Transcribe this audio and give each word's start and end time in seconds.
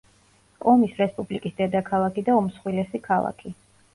კომის 0.63 0.95
რესპუბლიკის 1.01 1.53
დედაქალაქი 1.59 2.23
და 2.29 2.37
უმსხვილესი 2.39 3.05
ქალაქი. 3.07 3.55